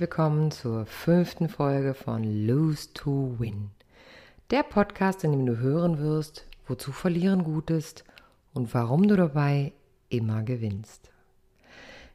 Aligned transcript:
Willkommen 0.00 0.52
zur 0.52 0.86
fünften 0.86 1.48
Folge 1.48 1.92
von 1.92 2.22
Lose 2.46 2.92
to 2.94 3.34
Win. 3.40 3.70
Der 4.52 4.62
Podcast, 4.62 5.24
in 5.24 5.32
dem 5.32 5.44
du 5.44 5.58
hören 5.58 5.98
wirst, 5.98 6.46
wozu 6.68 6.92
Verlieren 6.92 7.42
gut 7.42 7.68
ist 7.70 8.04
und 8.54 8.72
warum 8.74 9.08
du 9.08 9.16
dabei 9.16 9.72
immer 10.08 10.44
gewinnst. 10.44 11.10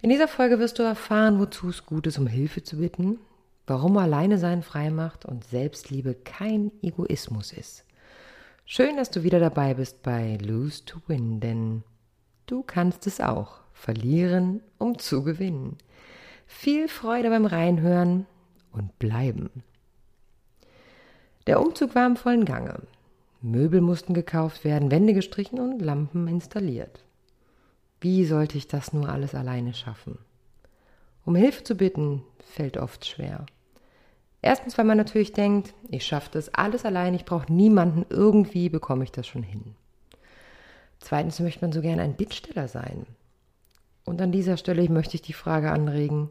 In 0.02 0.09
dieser 0.09 0.30
Folge 0.30 0.59
wirst 0.59 0.80
du 0.80 0.84
erfahren, 0.84 1.39
wozu 1.39 1.67
es 1.67 1.85
gut 1.85 2.07
ist, 2.07 2.17
um 2.17 2.25
Hilfe 2.25 2.63
zu 2.63 2.77
bitten, 2.77 3.20
warum 3.67 3.97
alleine 3.97 4.38
sein 4.38 4.63
frei 4.63 4.89
macht 4.89 5.25
und 5.25 5.44
Selbstliebe 5.44 6.13
kein 6.13 6.72
Egoismus 6.81 7.52
ist. 7.52 7.84
Schön, 8.63 8.95
dass 8.95 9.09
du 9.09 9.23
wieder 9.23 9.41
dabei 9.41 9.73
bist 9.73 10.03
bei 10.03 10.38
Lose 10.38 10.86
to 10.86 11.00
Win, 11.08 11.41
denn 11.41 11.84
du 12.45 12.63
kannst 12.63 13.08
es 13.08 13.20
auch. 13.20 13.59
Verlieren, 13.73 14.61
um 14.77 14.97
zu 15.00 15.23
gewinnen. 15.23 15.77
Viel 16.45 16.88
Freude 16.88 17.29
beim 17.29 17.45
Reinhören 17.45 18.25
und 18.71 18.97
bleiben. 18.99 19.49
Der 21.47 21.61
Umzug 21.61 21.95
war 21.95 22.05
im 22.05 22.16
vollen 22.16 22.45
Gange. 22.45 22.81
Möbel 23.41 23.81
mussten 23.81 24.13
gekauft 24.13 24.63
werden, 24.63 24.91
Wände 24.91 25.13
gestrichen 25.13 25.59
und 25.59 25.79
Lampen 25.81 26.27
installiert. 26.27 27.03
Wie 27.99 28.25
sollte 28.25 28.57
ich 28.57 28.67
das 28.67 28.93
nur 28.93 29.09
alles 29.09 29.35
alleine 29.35 29.73
schaffen? 29.73 30.17
Um 31.25 31.35
Hilfe 31.35 31.63
zu 31.63 31.75
bitten, 31.75 32.23
fällt 32.39 32.77
oft 32.77 33.05
schwer. 33.05 33.45
Erstens, 34.41 34.77
weil 34.77 34.85
man 34.85 34.97
natürlich 34.97 35.31
denkt, 35.31 35.73
ich 35.89 36.05
schaffe 36.05 36.30
das 36.33 36.53
alles 36.53 36.83
allein, 36.83 37.13
ich 37.13 37.23
brauche 37.23 37.52
niemanden, 37.52 38.05
irgendwie 38.09 38.67
bekomme 38.67 39.05
ich 39.05 39.11
das 39.11 39.25
schon 39.25 39.44
hin. 39.44 39.75
Zweitens 41.00 41.39
möchte 41.39 41.61
man 41.61 41.72
so 41.72 41.81
gern 41.81 42.00
ein 42.00 42.16
Bittsteller 42.16 42.67
sein. 42.67 43.05
Und 44.06 44.22
an 44.22 44.32
dieser 44.32 44.58
Stelle 44.58 44.88
möchte 44.90 45.16
ich 45.16 45.22
die 45.22 45.34
Frage 45.34 45.72
anregen, 45.72 46.30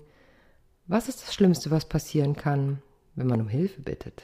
was 0.87 1.09
ist 1.09 1.23
das 1.23 1.35
Schlimmste, 1.35 1.71
was 1.71 1.87
passieren 1.87 2.37
kann, 2.37 2.83
wenn 3.15 3.27
man 3.27 3.41
um 3.41 3.49
Hilfe 3.49 3.81
bittet? 3.81 4.23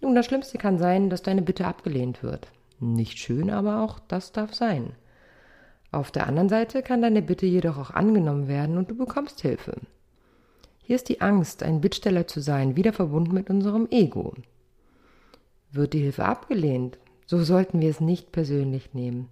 Nun, 0.00 0.14
das 0.14 0.26
Schlimmste 0.26 0.58
kann 0.58 0.78
sein, 0.78 1.10
dass 1.10 1.22
deine 1.22 1.42
Bitte 1.42 1.66
abgelehnt 1.66 2.22
wird. 2.22 2.48
Nicht 2.80 3.18
schön, 3.18 3.50
aber 3.50 3.82
auch 3.82 3.98
das 3.98 4.32
darf 4.32 4.54
sein. 4.54 4.92
Auf 5.90 6.10
der 6.10 6.26
anderen 6.26 6.48
Seite 6.48 6.82
kann 6.82 7.02
deine 7.02 7.22
Bitte 7.22 7.46
jedoch 7.46 7.78
auch 7.78 7.90
angenommen 7.90 8.48
werden 8.48 8.76
und 8.76 8.90
du 8.90 8.96
bekommst 8.96 9.40
Hilfe. 9.40 9.80
Hier 10.82 10.96
ist 10.96 11.08
die 11.08 11.20
Angst, 11.20 11.62
ein 11.62 11.80
Bittsteller 11.80 12.26
zu 12.26 12.40
sein, 12.40 12.76
wieder 12.76 12.92
verbunden 12.92 13.34
mit 13.34 13.50
unserem 13.50 13.88
Ego. 13.90 14.34
Wird 15.70 15.92
die 15.92 16.00
Hilfe 16.00 16.24
abgelehnt, 16.24 16.98
so 17.26 17.42
sollten 17.42 17.80
wir 17.80 17.90
es 17.90 18.00
nicht 18.00 18.32
persönlich 18.32 18.94
nehmen. 18.94 19.28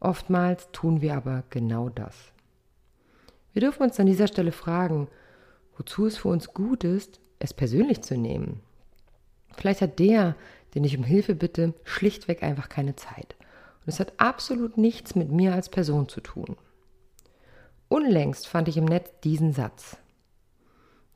Oftmals 0.00 0.68
tun 0.72 1.02
wir 1.02 1.16
aber 1.16 1.44
genau 1.50 1.90
das. 1.90 2.32
Wir 3.52 3.60
dürfen 3.60 3.82
uns 3.82 3.98
an 3.98 4.06
dieser 4.06 4.28
Stelle 4.28 4.52
fragen, 4.52 5.08
wozu 5.76 6.06
es 6.06 6.18
für 6.18 6.28
uns 6.28 6.54
gut 6.54 6.84
ist, 6.84 7.20
es 7.38 7.54
persönlich 7.54 8.02
zu 8.02 8.16
nehmen. 8.16 8.60
Vielleicht 9.56 9.80
hat 9.80 9.98
der, 9.98 10.36
den 10.74 10.84
ich 10.84 10.96
um 10.96 11.04
Hilfe 11.04 11.34
bitte, 11.34 11.74
schlichtweg 11.84 12.42
einfach 12.42 12.68
keine 12.68 12.96
Zeit. 12.96 13.34
Und 13.80 13.88
es 13.88 14.00
hat 14.00 14.12
absolut 14.18 14.76
nichts 14.76 15.14
mit 15.14 15.30
mir 15.30 15.54
als 15.54 15.68
Person 15.68 16.08
zu 16.08 16.20
tun. 16.20 16.56
Unlängst 17.88 18.46
fand 18.46 18.68
ich 18.68 18.76
im 18.76 18.84
Netz 18.84 19.10
diesen 19.24 19.52
Satz. 19.52 19.96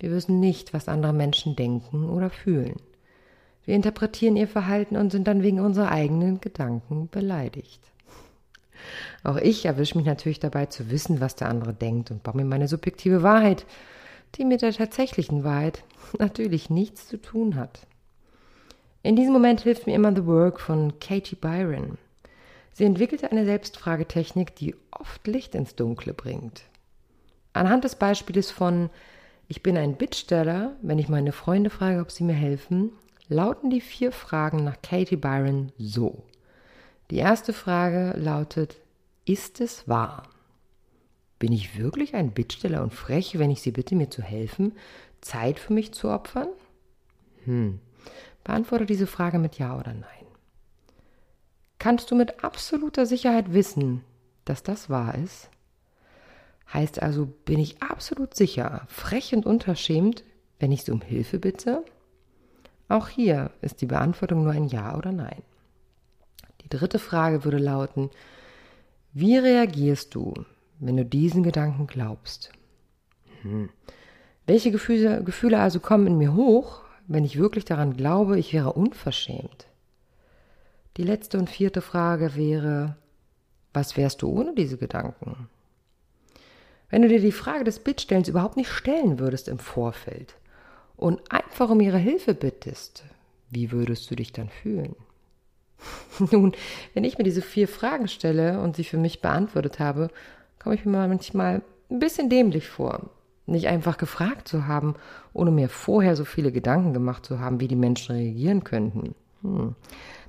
Wir 0.00 0.10
wissen 0.10 0.41
nicht, 0.41 0.74
was 0.74 0.88
andere 0.88 1.12
Menschen 1.12 1.54
denken 1.54 2.10
oder 2.10 2.30
fühlen. 2.30 2.76
Wir 3.64 3.76
interpretieren 3.76 4.36
ihr 4.36 4.48
Verhalten 4.48 4.96
und 4.96 5.10
sind 5.10 5.28
dann 5.28 5.42
wegen 5.42 5.60
unserer 5.60 5.91
eigenen 5.91 6.41
Gedanken 6.41 7.09
beleidigt. 7.09 7.94
Auch 9.22 9.37
ich 9.37 9.67
erwische 9.67 9.97
mich 9.97 10.06
natürlich 10.06 10.41
dabei 10.41 10.67
zu 10.67 10.91
wissen, 10.91 11.21
was 11.21 11.37
der 11.37 11.49
andere 11.49 11.72
denkt 11.72 12.11
und 12.11 12.22
baue 12.22 12.37
mir 12.37 12.45
meine 12.45 12.69
subjektive 12.69 13.22
Wahrheit, 13.22 13.67
die 14.37 14.45
mit 14.45 14.62
der 14.62 14.72
tatsächlichen 14.72 15.45
Wahrheit 15.45 15.84
natürlich 16.19 16.71
nichts 16.71 17.09
zu 17.09 17.21
tun 17.21 17.56
hat. 17.56 17.87
In 19.03 19.17
diesem 19.17 19.33
Moment 19.33 19.61
hilft 19.61 19.87
mir 19.87 19.95
immer 19.95 20.15
The 20.15 20.27
Work 20.27 20.61
von 20.61 20.99
Katie 20.99 21.37
Byron. 21.37 21.99
Sie 22.72 22.84
entwickelte 22.84 23.31
eine 23.31 23.45
Selbstfragetechnik, 23.45 24.56
die 24.56 24.75
oft 24.91 25.27
Licht 25.27 25.55
ins 25.55 25.77
Dunkle 25.77 26.15
bringt. 26.15 26.62
Anhand 27.53 27.84
des 27.84 27.95
Beispiels 27.95 28.51
von 28.51 28.91
ich 29.47 29.62
bin 29.62 29.77
ein 29.77 29.97
Bittsteller, 29.97 30.72
wenn 30.81 30.99
ich 30.99 31.09
meine 31.09 31.33
Freunde 31.33 31.69
frage, 31.69 32.01
ob 32.01 32.11
sie 32.11 32.25
mir 32.25 32.33
helfen, 32.33 32.93
lauten 33.28 33.71
die 33.71 33.83
vier 33.83 34.11
Fragen 34.11 34.65
nach 34.65 34.81
Katie 34.83 35.16
Byron 35.16 35.71
so. 35.78 36.25
Die 37.14 37.20
erste 37.20 37.52
Frage 37.52 38.19
lautet, 38.19 38.80
ist 39.25 39.60
es 39.60 39.86
wahr? 39.86 40.25
Bin 41.38 41.52
ich 41.52 41.78
wirklich 41.78 42.16
ein 42.16 42.32
Bittsteller 42.32 42.82
und 42.82 42.92
frech, 42.92 43.38
wenn 43.38 43.52
ich 43.52 43.62
Sie 43.62 43.70
bitte, 43.70 43.94
mir 43.94 44.10
zu 44.10 44.20
helfen, 44.20 44.72
Zeit 45.20 45.60
für 45.60 45.72
mich 45.72 45.94
zu 45.94 46.08
opfern? 46.08 46.48
Hm. 47.44 47.78
Beantworte 48.42 48.84
diese 48.84 49.06
Frage 49.06 49.38
mit 49.38 49.60
Ja 49.60 49.78
oder 49.78 49.92
Nein. 49.92 50.26
Kannst 51.78 52.10
du 52.10 52.16
mit 52.16 52.42
absoluter 52.42 53.06
Sicherheit 53.06 53.54
wissen, 53.54 54.00
dass 54.44 54.64
das 54.64 54.91
wahr 54.91 55.14
ist? 55.14 55.50
Heißt 56.72 57.00
also, 57.00 57.26
bin 57.26 57.60
ich 57.60 57.80
absolut 57.80 58.34
sicher, 58.34 58.88
frech 58.88 59.32
und 59.36 59.47
unverschämt, 59.47 60.24
wenn 60.58 60.72
ich 60.72 60.82
sie 60.82 60.91
um 60.91 61.00
Hilfe 61.00 61.38
bitte? 61.38 61.84
Auch 62.88 63.06
hier 63.06 63.53
ist 63.62 63.82
die 63.82 63.86
Beantwortung 63.86 64.42
nur 64.42 64.53
ein 64.53 64.66
Ja 64.66 64.97
oder 64.98 65.12
Nein. 65.12 65.44
Dritte 66.74 66.98
Frage 66.98 67.44
würde 67.44 67.58
lauten, 67.58 68.10
wie 69.12 69.36
reagierst 69.36 70.12
du, 70.16 70.34
wenn 70.80 70.96
du 70.96 71.04
diesen 71.04 71.44
Gedanken 71.44 71.86
glaubst? 71.86 72.50
Hm. 73.42 73.70
Welche 74.44 74.72
Gefühle, 74.72 75.22
Gefühle 75.22 75.60
also 75.60 75.78
kommen 75.78 76.08
in 76.08 76.18
mir 76.18 76.34
hoch, 76.34 76.82
wenn 77.06 77.24
ich 77.24 77.38
wirklich 77.38 77.64
daran 77.64 77.96
glaube, 77.96 78.40
ich 78.40 78.52
wäre 78.52 78.72
unverschämt? 78.72 79.68
Die 80.96 81.04
letzte 81.04 81.38
und 81.38 81.48
vierte 81.48 81.80
Frage 81.80 82.34
wäre, 82.34 82.96
was 83.72 83.96
wärst 83.96 84.22
du 84.22 84.28
ohne 84.28 84.52
diese 84.52 84.76
Gedanken? 84.76 85.48
Wenn 86.91 87.02
du 87.02 87.08
dir 87.08 87.20
die 87.20 87.30
Frage 87.30 87.62
des 87.62 87.78
Bittstellens 87.78 88.26
überhaupt 88.26 88.56
nicht 88.56 88.70
stellen 88.70 89.20
würdest 89.20 89.46
im 89.46 89.60
Vorfeld 89.60 90.34
und 90.96 91.30
einfach 91.30 91.70
um 91.70 91.80
ihre 91.80 91.98
Hilfe 91.98 92.34
bittest, 92.34 93.04
wie 93.50 93.70
würdest 93.70 94.10
du 94.10 94.16
dich 94.16 94.32
dann 94.32 94.48
fühlen? 94.48 94.96
Nun, 96.31 96.53
wenn 96.95 97.05
ich 97.05 97.19
mir 97.19 97.25
diese 97.25 97.43
vier 97.43 97.69
Fragen 97.69 98.09
stelle 98.09 98.61
und 98.61 98.77
sie 98.77 98.84
für 98.84 98.99
mich 98.99 99.21
beantwortet 99.21 99.78
habe, 99.78 100.09
komme 100.59 100.75
ich 100.75 100.84
mir 100.84 101.06
manchmal 101.09 101.62
ein 101.91 101.99
bisschen 101.99 102.31
dämlich 102.31 102.69
vor. 102.69 103.11
Nicht 103.47 103.69
einfach 103.69 103.99
gefragt 103.99 104.49
zu 104.49 104.67
haben, 104.67 104.95
ohne 105.34 105.50
mir 105.50 105.69
vorher 105.69 106.17
so 106.17 106.25
viele 106.25 106.50
Gedanken 106.50 106.95
gemacht 106.95 107.27
zu 107.27 107.41
haben, 107.41 107.61
wie 107.61 107.69
die 107.69 107.77
Menschen 107.77 108.15
reagieren 108.15 108.65
könnten. 108.65 109.15
Hm. 109.43 109.75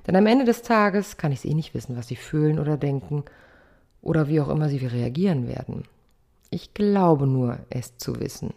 Denn 0.06 0.16
am 0.16 0.26
Ende 0.26 0.44
des 0.44 0.62
Tages 0.62 1.16
kann 1.16 1.32
ich 1.32 1.40
es 1.40 1.44
eh 1.46 1.54
nicht 1.54 1.74
wissen, 1.74 1.96
was 1.96 2.08
sie 2.08 2.16
fühlen 2.16 2.58
oder 2.58 2.76
denken 2.76 3.24
oder 4.02 4.28
wie 4.28 4.40
auch 4.40 4.48
immer 4.48 4.68
sie 4.68 4.84
reagieren 4.86 5.48
werden. 5.48 5.84
Ich 6.50 6.74
glaube 6.74 7.26
nur, 7.26 7.58
es 7.70 7.96
zu 7.96 8.20
wissen. 8.20 8.54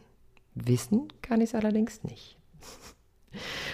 Wissen 0.53 1.07
kann 1.21 1.41
ich 1.41 1.51
es 1.51 1.55
allerdings 1.55 2.03
nicht. 2.03 2.37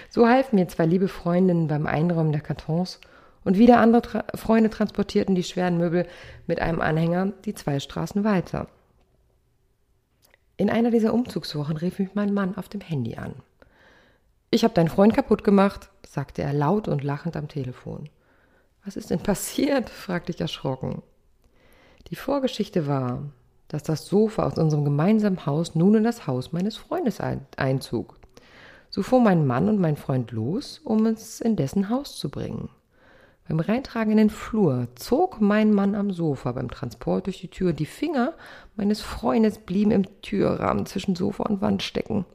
So 0.09 0.27
halfen 0.27 0.55
mir 0.55 0.67
zwei 0.67 0.85
liebe 0.85 1.07
Freundinnen 1.07 1.67
beim 1.67 1.87
Einräumen 1.87 2.33
der 2.33 2.41
Kartons 2.41 2.99
und 3.45 3.57
wieder 3.57 3.79
andere 3.79 4.01
Tra 4.01 4.25
Freunde 4.35 4.69
transportierten 4.69 5.35
die 5.35 5.43
schweren 5.43 5.77
Möbel 5.77 6.05
mit 6.47 6.59
einem 6.59 6.81
Anhänger 6.81 7.31
die 7.45 7.53
zwei 7.53 7.79
Straßen 7.79 8.25
weiter. 8.25 8.67
In 10.57 10.69
einer 10.69 10.91
dieser 10.91 11.13
Umzugswochen 11.13 11.77
rief 11.77 11.99
mich 11.99 12.15
mein 12.15 12.33
Mann 12.33 12.57
auf 12.57 12.67
dem 12.67 12.81
Handy 12.81 13.15
an. 13.15 13.35
Ich 14.49 14.63
habe 14.63 14.73
deinen 14.73 14.89
Freund 14.89 15.13
kaputt 15.13 15.43
gemacht, 15.43 15.89
sagte 16.07 16.41
er 16.41 16.53
laut 16.53 16.87
und 16.87 17.03
lachend 17.03 17.37
am 17.37 17.47
Telefon. 17.47 18.09
Was 18.83 18.95
ist 18.95 19.09
denn 19.09 19.19
passiert? 19.19 19.89
fragte 20.05 20.31
ich 20.31 20.41
erschrocken. 20.41 21.01
Die 22.09 22.15
Vorgeschichte 22.15 22.87
war, 22.87 23.23
dass 23.67 23.83
das 23.83 24.05
Sofa 24.05 24.43
aus 24.45 24.57
unserem 24.57 24.85
gemeinsamen 24.85 25.45
Haus 25.45 25.75
nun 25.75 25.95
in 25.95 26.03
das 26.03 26.27
Haus 26.27 26.51
meines 26.51 26.77
Freundes 26.77 27.19
einzog. 27.19 28.17
So 28.89 29.03
fuhr 29.03 29.19
mein 29.19 29.45
Mann 29.45 29.67
und 29.69 29.79
mein 29.79 29.97
Freund 29.97 30.31
los, 30.31 30.79
um 30.83 31.05
es 31.05 31.41
in 31.41 31.55
dessen 31.55 31.89
Haus 31.89 32.17
zu 32.17 32.29
bringen. 32.29 32.69
Beim 33.47 33.59
Reintragen 33.59 34.11
in 34.11 34.17
den 34.17 34.29
Flur 34.31 34.87
zog 34.95 35.39
mein 35.39 35.71
Mann 35.71 35.93
am 35.93 36.11
Sofa 36.11 36.51
beim 36.51 36.71
Transport 36.71 37.27
durch 37.27 37.41
die 37.41 37.47
Tür 37.47 37.73
die 37.73 37.85
Finger 37.85 38.33
meines 38.75 39.01
Freundes 39.01 39.59
blieben 39.59 39.91
im 39.91 40.21
Türrahmen 40.21 40.87
zwischen 40.87 41.15
Sofa 41.15 41.43
und 41.43 41.61
Wand 41.61 41.83
stecken. 41.83 42.25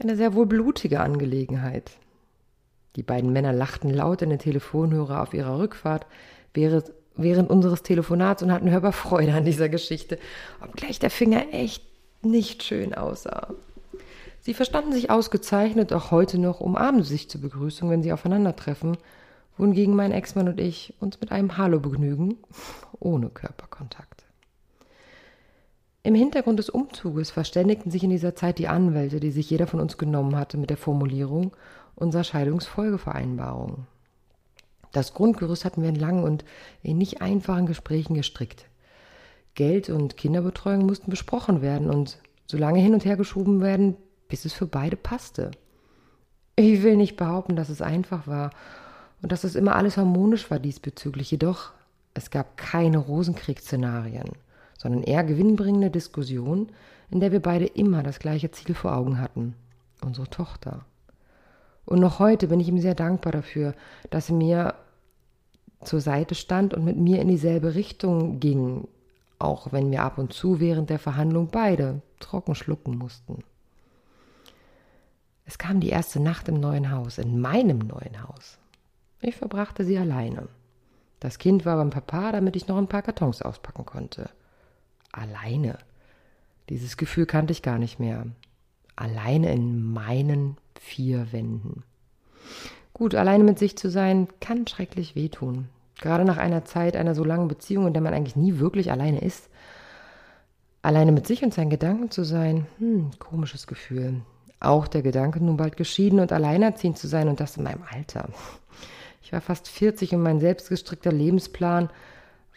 Eine 0.00 0.16
sehr 0.16 0.34
wohl 0.34 0.46
blutige 0.46 0.98
Angelegenheit. 0.98 1.92
Die 2.96 3.04
beiden 3.04 3.32
Männer 3.32 3.52
lachten 3.52 3.90
laut 3.90 4.22
in 4.22 4.30
den 4.30 4.40
Telefonhörer 4.40 5.22
auf 5.22 5.34
ihrer 5.34 5.58
Rückfahrt 5.58 6.06
während, 6.52 6.90
während 7.16 7.48
unseres 7.48 7.82
Telefonats 7.82 8.42
und 8.42 8.50
hatten 8.50 8.70
hörbar 8.70 8.92
Freude 8.92 9.34
an 9.34 9.44
dieser 9.44 9.68
Geschichte, 9.68 10.18
obgleich 10.60 10.98
der 10.98 11.10
Finger 11.10 11.44
echt 11.52 11.84
nicht 12.22 12.64
schön 12.64 12.92
aussah. 12.92 13.54
Sie 14.40 14.54
verstanden 14.54 14.92
sich 14.92 15.10
ausgezeichnet, 15.10 15.92
auch 15.92 16.10
heute 16.10 16.38
noch 16.38 16.60
umarmen 16.60 17.04
sie 17.04 17.14
sich 17.14 17.30
zur 17.30 17.40
Begrüßung, 17.40 17.88
wenn 17.88 18.02
sie 18.02 18.12
aufeinandertreffen 18.12 18.96
wohingegen 19.56 19.94
mein 19.94 20.12
Ex-Mann 20.12 20.48
und 20.48 20.60
ich 20.60 20.94
uns 21.00 21.20
mit 21.20 21.32
einem 21.32 21.56
Hallo 21.56 21.80
begnügen, 21.80 22.38
ohne 22.98 23.28
Körperkontakt. 23.28 24.24
Im 26.02 26.14
Hintergrund 26.14 26.58
des 26.58 26.68
Umzuges 26.68 27.30
verständigten 27.30 27.90
sich 27.90 28.04
in 28.04 28.10
dieser 28.10 28.34
Zeit 28.34 28.58
die 28.58 28.68
Anwälte, 28.68 29.20
die 29.20 29.30
sich 29.30 29.48
jeder 29.48 29.66
von 29.66 29.80
uns 29.80 29.96
genommen 29.96 30.36
hatte, 30.36 30.58
mit 30.58 30.68
der 30.68 30.76
Formulierung 30.76 31.56
unserer 31.94 32.24
Scheidungsfolgevereinbarung. 32.24 33.86
Das 34.92 35.14
Grundgerüst 35.14 35.64
hatten 35.64 35.82
wir 35.82 35.88
in 35.88 35.94
langen 35.94 36.22
und 36.22 36.44
in 36.82 36.98
nicht 36.98 37.22
einfachen 37.22 37.66
Gesprächen 37.66 38.14
gestrickt. 38.14 38.66
Geld 39.54 39.88
und 39.88 40.16
Kinderbetreuung 40.16 40.84
mussten 40.84 41.10
besprochen 41.10 41.62
werden 41.62 41.88
und 41.88 42.18
so 42.46 42.58
lange 42.58 42.80
hin 42.80 42.92
und 42.92 43.04
her 43.04 43.16
geschoben 43.16 43.60
werden, 43.60 43.96
bis 44.28 44.44
es 44.44 44.52
für 44.52 44.66
beide 44.66 44.96
passte. 44.96 45.52
Ich 46.56 46.82
will 46.82 46.96
nicht 46.96 47.16
behaupten, 47.16 47.56
dass 47.56 47.68
es 47.68 47.80
einfach 47.80 48.26
war 48.26 48.50
und 49.22 49.32
dass 49.32 49.44
es 49.44 49.54
immer 49.54 49.76
alles 49.76 49.96
harmonisch 49.96 50.50
war 50.50 50.58
diesbezüglich, 50.58 51.30
jedoch 51.30 51.72
es 52.14 52.30
gab 52.30 52.56
keine 52.56 52.98
Rosenkriegsszenarien, 52.98 54.30
sondern 54.78 55.02
eher 55.02 55.24
gewinnbringende 55.24 55.90
Diskussionen, 55.90 56.70
in 57.10 57.20
der 57.20 57.32
wir 57.32 57.40
beide 57.40 57.66
immer 57.66 58.02
das 58.02 58.20
gleiche 58.20 58.50
Ziel 58.52 58.74
vor 58.74 58.96
Augen 58.96 59.20
hatten, 59.20 59.54
unsere 60.00 60.28
Tochter. 60.30 60.84
Und 61.84 62.00
noch 62.00 62.18
heute 62.18 62.48
bin 62.48 62.60
ich 62.60 62.68
ihm 62.68 62.78
sehr 62.78 62.94
dankbar 62.94 63.32
dafür, 63.32 63.74
dass 64.10 64.30
er 64.30 64.36
mir 64.36 64.74
zur 65.82 66.00
Seite 66.00 66.34
stand 66.34 66.72
und 66.72 66.84
mit 66.84 66.96
mir 66.96 67.20
in 67.20 67.28
dieselbe 67.28 67.74
Richtung 67.74 68.40
ging, 68.40 68.88
auch 69.38 69.72
wenn 69.72 69.90
wir 69.90 70.02
ab 70.02 70.18
und 70.18 70.32
zu 70.32 70.60
während 70.60 70.88
der 70.88 70.98
Verhandlung 70.98 71.48
beide 71.48 72.00
trocken 72.20 72.54
schlucken 72.54 72.96
mussten. 72.96 73.44
Es 75.44 75.58
kam 75.58 75.80
die 75.80 75.90
erste 75.90 76.20
Nacht 76.20 76.48
im 76.48 76.58
neuen 76.58 76.90
Haus, 76.90 77.18
in 77.18 77.38
meinem 77.38 77.78
neuen 77.78 78.22
Haus. 78.22 78.58
Ich 79.26 79.36
verbrachte 79.36 79.84
sie 79.84 79.96
alleine. 79.96 80.48
Das 81.18 81.38
Kind 81.38 81.64
war 81.64 81.78
beim 81.78 81.88
Papa, 81.88 82.30
damit 82.30 82.56
ich 82.56 82.68
noch 82.68 82.76
ein 82.76 82.88
paar 82.88 83.00
Kartons 83.00 83.40
auspacken 83.40 83.86
konnte. 83.86 84.28
Alleine. 85.12 85.78
Dieses 86.68 86.98
Gefühl 86.98 87.24
kannte 87.24 87.52
ich 87.52 87.62
gar 87.62 87.78
nicht 87.78 87.98
mehr. 87.98 88.26
Alleine 88.96 89.50
in 89.50 89.82
meinen 89.82 90.58
vier 90.78 91.32
Wänden. 91.32 91.84
Gut, 92.92 93.14
alleine 93.14 93.44
mit 93.44 93.58
sich 93.58 93.78
zu 93.78 93.88
sein, 93.88 94.28
kann 94.40 94.66
schrecklich 94.66 95.16
wehtun. 95.16 95.68
Gerade 96.02 96.26
nach 96.26 96.36
einer 96.36 96.66
Zeit 96.66 96.94
einer 96.94 97.14
so 97.14 97.24
langen 97.24 97.48
Beziehung, 97.48 97.86
in 97.86 97.94
der 97.94 98.02
man 98.02 98.12
eigentlich 98.12 98.36
nie 98.36 98.58
wirklich 98.58 98.92
alleine 98.92 99.22
ist. 99.22 99.48
Alleine 100.82 101.12
mit 101.12 101.26
sich 101.26 101.42
und 101.42 101.54
seinen 101.54 101.70
Gedanken 101.70 102.10
zu 102.10 102.24
sein, 102.24 102.66
hm, 102.76 103.12
komisches 103.18 103.66
Gefühl. 103.66 104.20
Auch 104.60 104.86
der 104.86 105.00
Gedanke, 105.00 105.42
nun 105.42 105.56
bald 105.56 105.78
geschieden 105.78 106.20
und 106.20 106.30
alleinerziehend 106.30 106.98
zu 106.98 107.08
sein 107.08 107.28
und 107.28 107.40
das 107.40 107.56
in 107.56 107.64
meinem 107.64 107.84
Alter. 107.90 108.28
Ich 109.24 109.32
war 109.32 109.40
fast 109.40 109.68
40 109.68 110.14
und 110.14 110.22
mein 110.22 110.38
selbstgestrickter 110.38 111.10
Lebensplan 111.10 111.88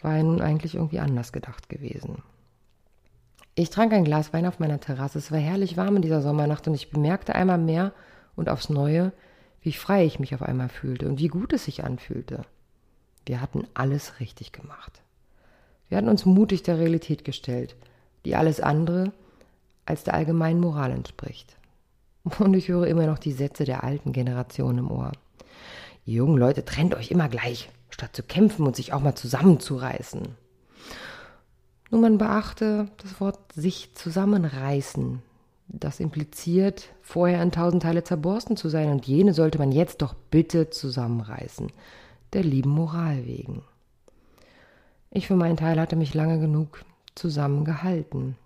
war 0.02 0.18
ja 0.18 0.22
nun 0.22 0.42
eigentlich 0.42 0.76
irgendwie 0.76 1.00
anders 1.00 1.32
gedacht 1.32 1.70
gewesen. 1.70 2.22
Ich 3.56 3.70
trank 3.70 3.94
ein 3.94 4.04
Glas 4.04 4.34
Wein 4.34 4.46
auf 4.46 4.60
meiner 4.60 4.82
Terrasse. 4.82 5.18
Es 5.18 5.32
war 5.32 5.40
herrlich 5.40 5.78
warm 5.78 5.96
in 5.96 6.02
dieser 6.02 6.22
Sommernacht 6.22 6.68
und 6.68 6.74
ich 6.76 6.92
bemerkte 6.92 7.36
einmal 7.36 7.58
mehr 7.58 7.94
und 8.36 8.50
aufs 8.50 8.68
Neue, 8.70 9.14
wie 9.62 9.72
frei 9.72 10.06
ich 10.06 10.20
mich 10.20 10.36
auf 10.36 10.42
einmal 10.42 10.68
fühlte 10.68 11.08
und 11.08 11.20
wie 11.20 11.30
gut 11.30 11.54
es 11.54 11.64
sich 11.64 11.86
anfühlte. 11.86 12.42
Wir 13.26 13.40
hatten 13.40 13.66
alles 13.74 14.20
richtig 14.20 14.52
gemacht. 14.52 15.02
Wir 15.88 15.98
hatten 15.98 16.10
uns 16.10 16.26
mutig 16.26 16.64
der 16.64 16.80
Realität 16.80 17.24
gestellt, 17.24 17.78
die 18.26 18.36
alles 18.36 18.60
andere 18.60 19.14
als 19.86 20.04
der 20.04 20.16
allgemeinen 20.16 20.60
Moral 20.60 20.92
entspricht. 20.92 21.56
Und 22.40 22.54
ich 22.56 22.68
höre 22.68 22.88
immer 22.88 23.08
noch 23.08 23.20
die 23.20 23.32
Sätze 23.32 23.64
der 23.64 23.86
alten 23.86 24.12
Generation 24.12 24.78
im 24.78 24.92
Ohr. 24.92 25.14
Ihr 26.08 26.16
jungen 26.16 26.38
Leute, 26.38 26.64
trennt 26.64 26.96
euch 26.96 27.12
immer 27.12 27.28
gleich, 27.28 27.70
statt 27.90 28.16
zu 28.16 28.24
kämpfen 28.24 28.66
und 28.66 28.78
sich 28.78 28.94
auch 28.94 29.02
mal 29.02 29.16
zusammenzureißen. 29.16 30.22
Nun, 31.92 32.02
man 32.02 32.18
beachte 32.18 32.88
das 33.04 33.20
Wort 33.20 33.38
sich 33.54 33.94
zusammenreißen. 33.94 35.22
Das 35.68 36.00
impliziert, 36.00 36.88
vorher 37.02 37.44
in 37.44 37.52
tausend 37.52 37.84
Teile 37.84 38.06
zerborsten 38.06 38.56
zu 38.56 38.70
sein, 38.70 38.90
und 38.90 39.06
jene 39.06 39.34
sollte 39.34 39.58
man 39.58 39.74
jetzt 39.74 40.02
doch 40.02 40.14
bitte 40.32 40.70
zusammenreißen, 40.70 41.74
der 42.32 42.44
lieben 42.44 42.70
Moral 42.70 43.26
wegen. 43.26 43.64
Ich 45.12 45.28
für 45.28 45.36
meinen 45.36 45.58
Teil 45.58 45.78
hatte 45.78 45.98
mich 45.98 46.14
lange 46.14 46.40
genug 46.40 46.86
zusammengehalten. 47.16 48.38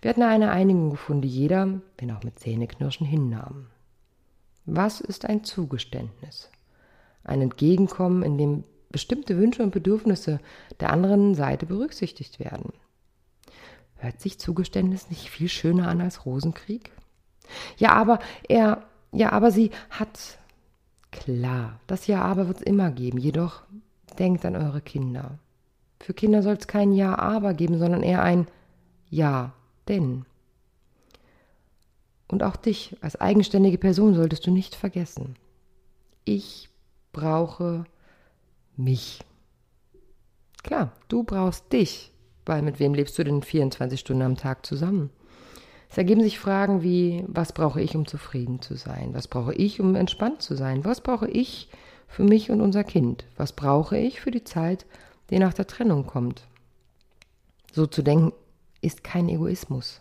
Wir 0.00 0.10
hatten 0.10 0.22
eine 0.22 0.52
Einigung 0.52 0.90
gefunden, 0.90 1.22
die 1.22 1.28
jeder, 1.28 1.80
wenn 1.98 2.12
auch 2.12 2.22
mit 2.22 2.38
Zähneknirschen, 2.38 3.04
hinnahm. 3.04 3.66
Was 4.72 5.00
ist 5.00 5.24
ein 5.24 5.42
Zugeständnis? 5.42 6.48
Ein 7.24 7.42
Entgegenkommen, 7.42 8.22
in 8.22 8.38
dem 8.38 8.64
bestimmte 8.88 9.36
Wünsche 9.36 9.64
und 9.64 9.72
Bedürfnisse 9.72 10.38
der 10.78 10.92
anderen 10.92 11.34
Seite 11.34 11.66
berücksichtigt 11.66 12.38
werden. 12.38 12.72
Hört 13.96 14.20
sich 14.20 14.38
Zugeständnis 14.38 15.10
nicht 15.10 15.28
viel 15.28 15.48
schöner 15.48 15.88
an 15.88 16.00
als 16.00 16.24
Rosenkrieg? 16.24 16.92
Ja, 17.78 17.94
aber 17.94 18.20
er, 18.48 18.84
ja, 19.12 19.32
aber 19.32 19.50
sie 19.50 19.72
hat. 19.90 20.38
Klar, 21.10 21.80
das 21.88 22.06
Ja, 22.06 22.22
aber 22.22 22.46
wird 22.46 22.58
es 22.58 22.62
immer 22.62 22.92
geben, 22.92 23.18
jedoch 23.18 23.62
denkt 24.20 24.44
an 24.44 24.54
eure 24.54 24.80
Kinder. 24.80 25.40
Für 25.98 26.14
Kinder 26.14 26.44
soll 26.44 26.54
es 26.54 26.68
kein 26.68 26.92
Ja, 26.92 27.18
aber 27.18 27.54
geben, 27.54 27.78
sondern 27.80 28.04
eher 28.04 28.22
ein 28.22 28.46
Ja, 29.08 29.52
denn. 29.88 30.26
Und 32.30 32.44
auch 32.44 32.54
dich 32.54 32.96
als 33.00 33.20
eigenständige 33.20 33.76
Person 33.76 34.14
solltest 34.14 34.46
du 34.46 34.52
nicht 34.52 34.76
vergessen. 34.76 35.34
Ich 36.24 36.68
brauche 37.12 37.84
mich. 38.76 39.18
Klar, 40.62 40.92
du 41.08 41.24
brauchst 41.24 41.72
dich, 41.72 42.12
weil 42.46 42.62
mit 42.62 42.78
wem 42.78 42.94
lebst 42.94 43.18
du 43.18 43.24
denn 43.24 43.42
24 43.42 43.98
Stunden 43.98 44.22
am 44.22 44.36
Tag 44.36 44.64
zusammen? 44.64 45.10
Es 45.90 45.98
ergeben 45.98 46.22
sich 46.22 46.38
Fragen 46.38 46.84
wie, 46.84 47.24
was 47.26 47.52
brauche 47.52 47.80
ich, 47.80 47.96
um 47.96 48.06
zufrieden 48.06 48.62
zu 48.62 48.76
sein? 48.76 49.12
Was 49.12 49.26
brauche 49.26 49.54
ich, 49.54 49.80
um 49.80 49.96
entspannt 49.96 50.40
zu 50.40 50.54
sein? 50.54 50.84
Was 50.84 51.00
brauche 51.00 51.28
ich 51.28 51.68
für 52.06 52.22
mich 52.22 52.52
und 52.52 52.60
unser 52.60 52.84
Kind? 52.84 53.24
Was 53.36 53.52
brauche 53.52 53.98
ich 53.98 54.20
für 54.20 54.30
die 54.30 54.44
Zeit, 54.44 54.86
die 55.30 55.40
nach 55.40 55.52
der 55.52 55.66
Trennung 55.66 56.06
kommt? 56.06 56.46
So 57.72 57.88
zu 57.88 58.02
denken 58.02 58.32
ist 58.82 59.02
kein 59.02 59.28
Egoismus. 59.28 60.00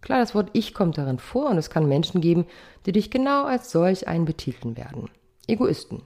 Klar, 0.00 0.20
das 0.20 0.34
Wort 0.34 0.50
Ich 0.52 0.74
kommt 0.74 0.96
darin 0.96 1.18
vor 1.18 1.50
und 1.50 1.58
es 1.58 1.70
kann 1.70 1.88
Menschen 1.88 2.20
geben, 2.20 2.46
die 2.86 2.92
dich 2.92 3.10
genau 3.10 3.44
als 3.44 3.70
solch 3.70 4.06
einen 4.06 4.24
betiteln 4.24 4.76
werden. 4.76 5.10
Egoisten. 5.46 6.02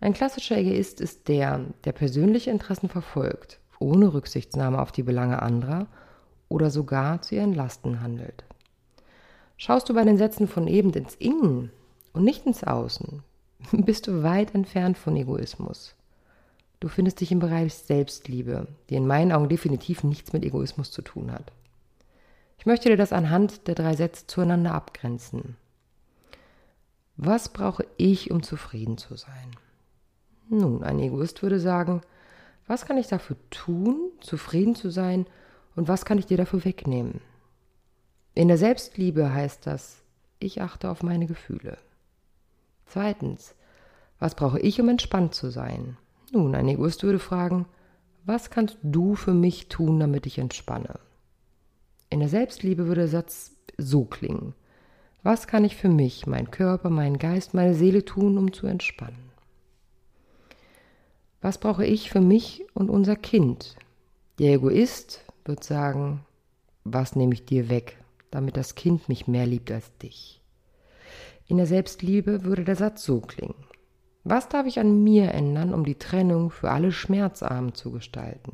Ein 0.00 0.12
klassischer 0.12 0.58
Egoist 0.58 1.00
ist 1.00 1.28
der, 1.28 1.60
der 1.84 1.92
persönliche 1.92 2.50
Interessen 2.50 2.88
verfolgt, 2.88 3.58
ohne 3.78 4.12
Rücksichtnahme 4.12 4.80
auf 4.80 4.92
die 4.92 5.02
Belange 5.02 5.40
anderer 5.40 5.86
oder 6.48 6.70
sogar 6.70 7.22
zu 7.22 7.36
ihren 7.36 7.54
Lasten 7.54 8.02
handelt. 8.02 8.44
Schaust 9.56 9.88
du 9.88 9.94
bei 9.94 10.04
den 10.04 10.18
Sätzen 10.18 10.48
von 10.48 10.66
eben 10.66 10.92
ins 10.92 11.14
Innen 11.14 11.70
und 12.12 12.24
nicht 12.24 12.44
ins 12.44 12.64
Außen, 12.64 13.22
bist 13.72 14.06
du 14.06 14.22
weit 14.22 14.54
entfernt 14.54 14.98
von 14.98 15.16
Egoismus. 15.16 15.94
Du 16.80 16.88
findest 16.88 17.20
dich 17.20 17.32
im 17.32 17.38
Bereich 17.38 17.72
Selbstliebe, 17.72 18.66
die 18.90 18.96
in 18.96 19.06
meinen 19.06 19.32
Augen 19.32 19.48
definitiv 19.48 20.04
nichts 20.04 20.32
mit 20.32 20.44
Egoismus 20.44 20.90
zu 20.90 21.00
tun 21.00 21.32
hat. 21.32 21.50
Ich 22.64 22.66
möchte 22.66 22.88
dir 22.88 22.96
das 22.96 23.12
anhand 23.12 23.66
der 23.66 23.74
drei 23.74 23.94
Sätze 23.94 24.26
zueinander 24.26 24.72
abgrenzen. 24.72 25.58
Was 27.18 27.50
brauche 27.50 27.84
ich, 27.98 28.30
um 28.30 28.42
zufrieden 28.42 28.96
zu 28.96 29.16
sein? 29.16 29.50
Nun, 30.48 30.82
ein 30.82 30.98
Egoist 30.98 31.42
würde 31.42 31.60
sagen, 31.60 32.00
was 32.66 32.86
kann 32.86 32.96
ich 32.96 33.06
dafür 33.06 33.36
tun, 33.50 34.12
zufrieden 34.20 34.74
zu 34.74 34.88
sein, 34.88 35.26
und 35.76 35.88
was 35.88 36.06
kann 36.06 36.16
ich 36.16 36.24
dir 36.24 36.38
dafür 36.38 36.64
wegnehmen? 36.64 37.20
In 38.34 38.48
der 38.48 38.56
Selbstliebe 38.56 39.30
heißt 39.30 39.66
das, 39.66 40.02
ich 40.38 40.62
achte 40.62 40.88
auf 40.88 41.02
meine 41.02 41.26
Gefühle. 41.26 41.76
Zweitens, 42.86 43.54
was 44.18 44.34
brauche 44.34 44.58
ich, 44.58 44.80
um 44.80 44.88
entspannt 44.88 45.34
zu 45.34 45.50
sein? 45.50 45.98
Nun, 46.32 46.54
ein 46.54 46.68
Egoist 46.68 47.02
würde 47.02 47.18
fragen, 47.18 47.66
was 48.24 48.48
kannst 48.48 48.78
du 48.82 49.16
für 49.16 49.34
mich 49.34 49.68
tun, 49.68 50.00
damit 50.00 50.24
ich 50.24 50.38
entspanne? 50.38 50.98
In 52.14 52.20
der 52.20 52.28
Selbstliebe 52.28 52.86
würde 52.86 53.00
der 53.00 53.08
Satz 53.08 53.56
so 53.76 54.04
klingen. 54.04 54.54
Was 55.24 55.48
kann 55.48 55.64
ich 55.64 55.74
für 55.74 55.88
mich, 55.88 56.28
mein 56.28 56.52
Körper, 56.52 56.88
meinen 56.88 57.18
Geist, 57.18 57.54
meine 57.54 57.74
Seele 57.74 58.04
tun, 58.04 58.38
um 58.38 58.52
zu 58.52 58.68
entspannen? 58.68 59.32
Was 61.40 61.58
brauche 61.58 61.84
ich 61.84 62.10
für 62.10 62.20
mich 62.20 62.64
und 62.72 62.88
unser 62.88 63.16
Kind? 63.16 63.74
Der 64.38 64.54
Egoist 64.54 65.24
wird 65.44 65.64
sagen, 65.64 66.20
was 66.84 67.16
nehme 67.16 67.34
ich 67.34 67.46
dir 67.46 67.68
weg, 67.68 67.98
damit 68.30 68.56
das 68.56 68.76
Kind 68.76 69.08
mich 69.08 69.26
mehr 69.26 69.46
liebt 69.46 69.72
als 69.72 69.90
dich? 69.98 70.40
In 71.48 71.56
der 71.56 71.66
Selbstliebe 71.66 72.44
würde 72.44 72.62
der 72.62 72.76
Satz 72.76 73.02
so 73.02 73.22
klingen. 73.22 73.66
Was 74.22 74.48
darf 74.48 74.68
ich 74.68 74.78
an 74.78 75.02
mir 75.02 75.32
ändern, 75.32 75.74
um 75.74 75.84
die 75.84 75.98
Trennung 75.98 76.50
für 76.50 76.70
alle 76.70 76.92
schmerzarm 76.92 77.74
zu 77.74 77.90
gestalten? 77.90 78.52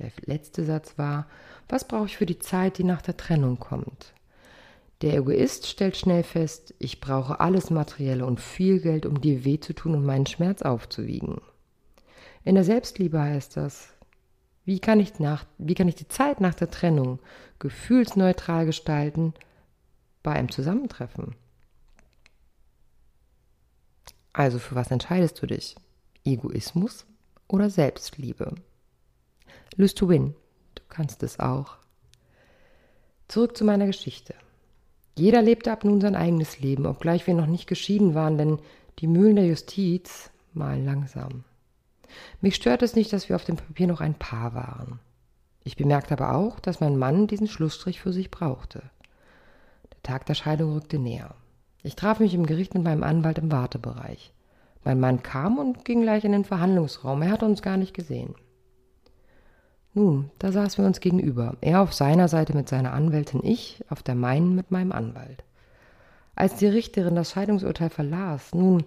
Der 0.00 0.10
letzte 0.24 0.64
Satz 0.64 0.96
war, 0.96 1.26
was 1.68 1.86
brauche 1.86 2.06
ich 2.06 2.16
für 2.16 2.26
die 2.26 2.38
Zeit, 2.38 2.78
die 2.78 2.84
nach 2.84 3.02
der 3.02 3.18
Trennung 3.18 3.58
kommt? 3.58 4.14
Der 5.02 5.14
Egoist 5.14 5.66
stellt 5.66 5.96
schnell 5.96 6.22
fest, 6.22 6.74
ich 6.78 7.00
brauche 7.00 7.40
alles 7.40 7.70
Materielle 7.70 8.24
und 8.24 8.40
viel 8.40 8.80
Geld, 8.80 9.04
um 9.04 9.20
dir 9.20 9.44
weh 9.44 9.60
zu 9.60 9.74
tun 9.74 9.94
und 9.94 10.04
meinen 10.04 10.26
Schmerz 10.26 10.62
aufzuwiegen. 10.62 11.40
In 12.44 12.54
der 12.54 12.64
Selbstliebe 12.64 13.20
heißt 13.20 13.56
das, 13.58 13.92
Wie 14.64 14.78
kann 14.78 15.00
ich, 15.00 15.18
nach, 15.18 15.44
wie 15.58 15.74
kann 15.74 15.88
ich 15.88 15.96
die 15.96 16.08
Zeit 16.08 16.40
nach 16.40 16.54
der 16.54 16.70
Trennung 16.70 17.18
gefühlsneutral 17.58 18.64
gestalten 18.64 19.34
bei 20.22 20.32
einem 20.32 20.50
Zusammentreffen? 20.50 21.34
Also 24.32 24.58
für 24.58 24.74
was 24.74 24.90
entscheidest 24.90 25.42
du 25.42 25.46
dich? 25.46 25.76
Egoismus 26.24 27.06
oder 27.48 27.68
Selbstliebe? 27.68 28.54
Lose 29.80 29.94
to 29.94 30.10
win. 30.10 30.34
Du 30.74 30.82
kannst 30.90 31.22
es 31.22 31.40
auch. 31.40 31.78
Zurück 33.28 33.56
zu 33.56 33.64
meiner 33.64 33.86
Geschichte. 33.86 34.34
Jeder 35.16 35.40
lebte 35.40 35.72
ab 35.72 35.84
nun 35.84 36.02
sein 36.02 36.14
eigenes 36.14 36.60
Leben, 36.60 36.84
obgleich 36.84 37.26
wir 37.26 37.32
noch 37.32 37.46
nicht 37.46 37.66
geschieden 37.66 38.14
waren, 38.14 38.36
denn 38.36 38.58
die 38.98 39.06
Mühlen 39.06 39.36
der 39.36 39.46
Justiz 39.46 40.30
malen 40.52 40.84
langsam. 40.84 41.44
Mich 42.42 42.56
stört 42.56 42.82
es 42.82 42.94
nicht, 42.94 43.10
dass 43.14 43.30
wir 43.30 43.36
auf 43.36 43.46
dem 43.46 43.56
Papier 43.56 43.86
noch 43.86 44.02
ein 44.02 44.12
Paar 44.12 44.52
waren. 44.52 45.00
Ich 45.64 45.78
bemerkte 45.78 46.12
aber 46.12 46.34
auch, 46.36 46.60
dass 46.60 46.80
mein 46.80 46.98
Mann 46.98 47.26
diesen 47.26 47.48
Schlussstrich 47.48 48.02
für 48.02 48.12
sich 48.12 48.30
brauchte. 48.30 48.82
Der 49.90 50.02
Tag 50.02 50.26
der 50.26 50.34
Scheidung 50.34 50.74
rückte 50.74 50.98
näher. 50.98 51.34
Ich 51.82 51.96
traf 51.96 52.20
mich 52.20 52.34
im 52.34 52.44
Gericht 52.44 52.74
mit 52.74 52.82
meinem 52.82 53.02
Anwalt 53.02 53.38
im 53.38 53.50
Wartebereich. 53.50 54.34
Mein 54.84 55.00
Mann 55.00 55.22
kam 55.22 55.56
und 55.56 55.86
ging 55.86 56.02
gleich 56.02 56.24
in 56.24 56.32
den 56.32 56.44
Verhandlungsraum. 56.44 57.22
Er 57.22 57.30
hatte 57.30 57.46
uns 57.46 57.62
gar 57.62 57.78
nicht 57.78 57.94
gesehen. 57.94 58.34
Nun, 59.92 60.30
da 60.38 60.52
saßen 60.52 60.82
wir 60.82 60.86
uns 60.86 61.00
gegenüber. 61.00 61.56
Er 61.60 61.80
auf 61.80 61.92
seiner 61.92 62.28
Seite 62.28 62.54
mit 62.54 62.68
seiner 62.68 62.92
Anwältin, 62.92 63.40
ich 63.42 63.84
auf 63.88 64.02
der 64.02 64.14
meinen 64.14 64.54
mit 64.54 64.70
meinem 64.70 64.92
Anwalt. 64.92 65.42
Als 66.36 66.56
die 66.56 66.66
Richterin 66.66 67.16
das 67.16 67.32
Scheidungsurteil 67.32 67.90
verlas, 67.90 68.54
nun, 68.54 68.84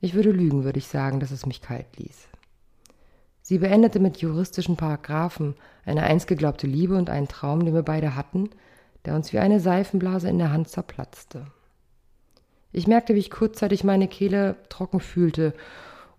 ich 0.00 0.14
würde 0.14 0.30
lügen, 0.30 0.64
würde 0.64 0.78
ich 0.78 0.88
sagen, 0.88 1.20
dass 1.20 1.30
es 1.30 1.44
mich 1.44 1.60
kalt 1.60 1.98
ließ. 1.98 2.28
Sie 3.42 3.58
beendete 3.58 4.00
mit 4.00 4.18
juristischen 4.18 4.76
Paragraphen 4.76 5.54
eine 5.84 6.04
einst 6.04 6.26
geglaubte 6.26 6.66
Liebe 6.66 6.96
und 6.96 7.10
einen 7.10 7.28
Traum, 7.28 7.64
den 7.64 7.74
wir 7.74 7.82
beide 7.82 8.16
hatten, 8.16 8.48
der 9.04 9.14
uns 9.14 9.32
wie 9.32 9.38
eine 9.38 9.60
Seifenblase 9.60 10.28
in 10.28 10.38
der 10.38 10.52
Hand 10.52 10.68
zerplatzte. 10.68 11.46
Ich 12.72 12.86
merkte, 12.86 13.14
wie 13.14 13.18
ich 13.18 13.30
kurzzeitig 13.30 13.84
meine 13.84 14.08
Kehle 14.08 14.56
trocken 14.68 15.00
fühlte, 15.00 15.52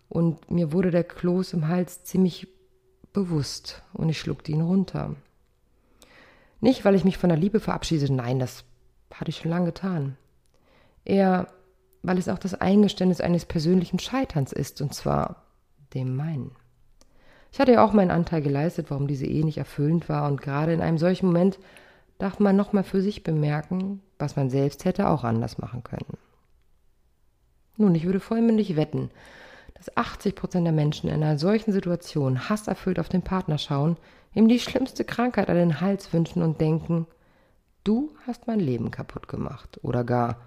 und 0.10 0.52
mir 0.52 0.74
wurde 0.74 0.92
der 0.92 1.06
Kloß 1.06 1.54
im 1.54 1.70
Hals 1.70 2.04
ziemlich 2.04 2.50
bewusst, 3.14 3.82
und 3.94 4.10
ich 4.10 4.20
schluckte 4.20 4.52
ihn 4.52 4.62
runter. 4.62 5.16
Nicht, 6.60 6.86
weil 6.86 6.96
ich 6.96 7.04
mich 7.04 7.18
von 7.18 7.30
der 7.30 7.38
Liebe 7.38 7.60
verabschiedete, 7.60 8.14
nein, 8.14 8.40
das 8.40 8.64
hatte 9.14 9.30
ich 9.30 9.38
schon 9.38 9.52
lange 9.52 9.66
getan. 9.68 10.18
Eher, 11.04 11.48
weil 12.04 12.18
es 12.18 12.30
auch 12.30 12.40
das 12.40 12.54
Eingeständnis 12.54 13.22
eines 13.22 13.46
persönlichen 13.46 14.00
Scheiterns 14.00 14.54
ist, 14.54 14.82
und 14.82 14.94
zwar 14.94 15.44
dem 15.94 16.16
meinen. 16.16 16.52
Ich 17.52 17.60
hatte 17.60 17.74
ja 17.74 17.84
auch 17.84 17.94
meinen 17.94 18.12
Anteil 18.12 18.42
geleistet, 18.42 18.90
warum 18.90 19.08
diese 19.08 19.26
Ehe 19.26 19.44
nicht 19.44 19.58
erfüllend 19.58 20.08
war, 20.08 20.28
und 20.28 20.42
gerade 20.42 20.74
in 20.74 20.82
einem 20.82 20.98
solchen 20.98 21.28
Moment 21.28 21.60
darf 22.18 22.40
man 22.40 22.56
nochmal 22.56 22.84
für 22.84 23.02
sich 23.02 23.24
bemerken, 23.24 24.02
was 24.20 24.36
man 24.36 24.50
selbst 24.50 24.86
hätte 24.86 25.10
auch 25.10 25.24
anders 25.24 25.58
machen 25.58 25.84
können. 25.84 26.18
Nun, 27.78 27.96
ich 27.96 28.06
würde 28.06 28.20
vollmündig 28.20 28.76
wetten, 28.76 29.10
dass 29.74 29.96
80 29.96 30.36
Prozent 30.36 30.66
der 30.66 30.74
Menschen 30.74 31.10
in 31.10 31.24
einer 31.24 31.38
solchen 31.38 31.72
Situation 31.72 32.50
hasserfüllt 32.50 33.00
auf 33.00 33.10
den 33.10 33.22
Partner 33.22 33.58
schauen, 33.58 33.98
ihm 34.34 34.48
die 34.48 34.60
schlimmste 34.60 35.04
Krankheit 35.04 35.50
an 35.50 35.56
den 35.56 35.82
Hals 35.82 36.14
wünschen 36.14 36.42
und 36.42 36.62
denken, 36.62 37.08
du 37.84 38.12
hast 38.28 38.48
mein 38.48 38.60
Leben 38.60 38.92
kaputt 38.92 39.28
gemacht 39.28 39.80
oder 39.82 40.04
gar, 40.04 40.38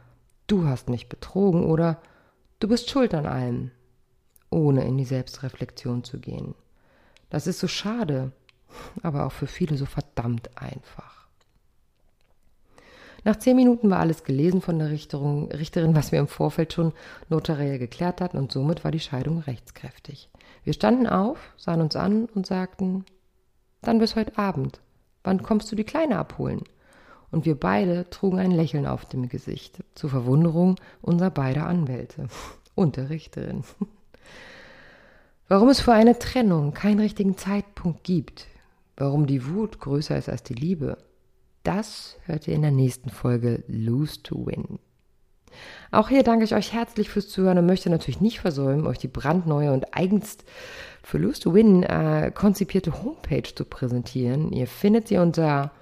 du 0.46 0.66
hast 0.66 0.88
mich 0.88 1.08
betrogen 1.08 1.64
oder 1.64 2.00
du 2.60 2.68
bist 2.68 2.90
schuld 2.90 3.14
an 3.14 3.26
allem, 3.26 3.70
ohne 4.50 4.84
in 4.84 4.96
die 4.96 5.04
Selbstreflexion 5.04 6.04
zu 6.04 6.18
gehen. 6.18 6.54
Das 7.30 7.46
ist 7.46 7.58
so 7.58 7.68
schade, 7.68 8.32
aber 9.02 9.26
auch 9.26 9.32
für 9.32 9.46
viele 9.46 9.76
so 9.76 9.86
verdammt 9.86 10.56
einfach. 10.56 11.23
Nach 13.24 13.36
zehn 13.36 13.56
Minuten 13.56 13.88
war 13.90 14.00
alles 14.00 14.22
gelesen 14.22 14.60
von 14.60 14.78
der 14.78 14.90
Richterin, 14.90 15.50
Richterin, 15.50 15.96
was 15.96 16.12
wir 16.12 16.18
im 16.18 16.28
Vorfeld 16.28 16.74
schon 16.74 16.92
notariell 17.30 17.78
geklärt 17.78 18.20
hatten, 18.20 18.36
und 18.36 18.52
somit 18.52 18.84
war 18.84 18.90
die 18.90 19.00
Scheidung 19.00 19.38
rechtskräftig. 19.38 20.28
Wir 20.62 20.74
standen 20.74 21.06
auf, 21.06 21.38
sahen 21.56 21.80
uns 21.80 21.96
an 21.96 22.26
und 22.26 22.46
sagten, 22.46 23.06
dann 23.80 23.98
bis 23.98 24.14
heute 24.14 24.36
Abend. 24.38 24.80
Wann 25.22 25.42
kommst 25.42 25.72
du 25.72 25.76
die 25.76 25.84
Kleine 25.84 26.18
abholen? 26.18 26.62
Und 27.30 27.46
wir 27.46 27.58
beide 27.58 28.08
trugen 28.10 28.38
ein 28.38 28.50
Lächeln 28.50 28.86
auf 28.86 29.06
dem 29.06 29.28
Gesicht, 29.28 29.82
zur 29.94 30.10
Verwunderung 30.10 30.76
unserer 31.00 31.30
beider 31.30 31.66
Anwälte 31.66 32.28
und 32.74 32.96
der 32.96 33.08
Richterin. 33.08 33.64
Warum 35.48 35.68
es 35.68 35.80
für 35.80 35.92
eine 35.92 36.18
Trennung 36.18 36.74
keinen 36.74 37.00
richtigen 37.00 37.36
Zeitpunkt 37.38 38.04
gibt, 38.04 38.46
warum 38.96 39.26
die 39.26 39.46
Wut 39.48 39.80
größer 39.80 40.16
ist 40.16 40.28
als 40.28 40.42
die 40.42 40.54
Liebe, 40.54 40.98
das 41.64 42.16
hört 42.24 42.46
ihr 42.46 42.54
in 42.54 42.62
der 42.62 42.70
nächsten 42.70 43.10
Folge 43.10 43.64
Lose 43.66 44.22
to 44.22 44.46
Win. 44.46 44.78
Auch 45.90 46.08
hier 46.08 46.22
danke 46.22 46.44
ich 46.44 46.54
euch 46.54 46.72
herzlich 46.72 47.10
fürs 47.10 47.28
Zuhören 47.28 47.58
und 47.58 47.66
möchte 47.66 47.90
natürlich 47.90 48.20
nicht 48.20 48.38
versäumen, 48.40 48.86
euch 48.86 48.98
die 48.98 49.08
brandneue 49.08 49.72
und 49.72 49.96
eigens 49.96 50.38
für 51.02 51.18
Lose 51.18 51.40
to 51.40 51.52
Win 51.54 51.82
äh, 51.82 52.30
konzipierte 52.34 53.02
Homepage 53.02 53.54
zu 53.54 53.64
präsentieren. 53.64 54.52
Ihr 54.52 54.66
findet 54.66 55.08
sie 55.08 55.16
unter 55.18 55.72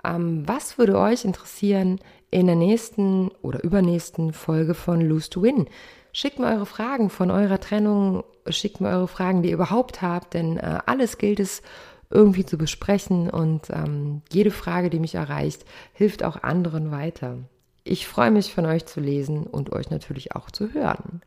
Ähm, 0.03 0.47
was 0.47 0.77
würde 0.77 0.97
euch 0.97 1.25
interessieren 1.25 1.99
in 2.29 2.47
der 2.47 2.55
nächsten 2.55 3.29
oder 3.41 3.63
übernächsten 3.63 4.33
Folge 4.33 4.73
von 4.73 5.01
Lose 5.01 5.29
to 5.29 5.43
Win? 5.43 5.67
Schickt 6.13 6.39
mir 6.39 6.47
eure 6.47 6.65
Fragen 6.65 7.09
von 7.09 7.31
eurer 7.31 7.59
Trennung, 7.59 8.23
schickt 8.47 8.81
mir 8.81 8.89
eure 8.89 9.07
Fragen, 9.07 9.41
die 9.41 9.49
ihr 9.49 9.55
überhaupt 9.55 10.01
habt, 10.01 10.33
denn 10.33 10.57
äh, 10.57 10.79
alles 10.85 11.17
gilt 11.17 11.39
es 11.39 11.61
irgendwie 12.09 12.45
zu 12.45 12.57
besprechen 12.57 13.29
und 13.29 13.69
ähm, 13.69 14.21
jede 14.31 14.51
Frage, 14.51 14.89
die 14.89 14.99
mich 14.99 15.15
erreicht, 15.15 15.63
hilft 15.93 16.23
auch 16.23 16.43
anderen 16.43 16.91
weiter. 16.91 17.37
Ich 17.83 18.07
freue 18.07 18.29
mich 18.29 18.53
von 18.53 18.65
euch 18.65 18.85
zu 18.85 18.99
lesen 18.99 19.47
und 19.47 19.71
euch 19.71 19.89
natürlich 19.89 20.35
auch 20.35 20.51
zu 20.51 20.73
hören. 20.73 21.21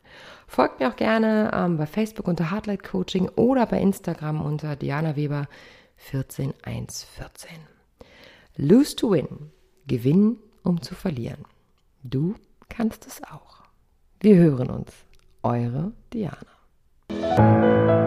Folgt 0.46 0.78
mir 0.78 0.88
auch 0.88 0.96
gerne 0.96 1.50
ähm, 1.52 1.78
bei 1.78 1.86
Facebook 1.86 2.28
unter 2.28 2.50
Hardlight 2.50 2.84
Coaching 2.84 3.28
oder 3.30 3.66
bei 3.66 3.80
Instagram 3.80 4.40
unter 4.40 4.76
Diana 4.76 5.16
Weber 5.16 5.48
14114. 5.96 7.73
Lose 8.56 8.94
to 8.94 9.10
win. 9.10 9.50
Gewinnen, 9.86 10.38
um 10.62 10.80
zu 10.80 10.94
verlieren. 10.94 11.44
Du 12.04 12.36
kannst 12.68 13.06
es 13.06 13.20
auch. 13.24 13.64
Wir 14.20 14.36
hören 14.36 14.70
uns. 14.70 14.92
Eure 15.42 15.92
Diana. 16.12 18.03